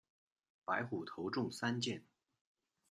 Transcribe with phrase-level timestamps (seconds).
[0.65, 2.01] 白虎头中三箭。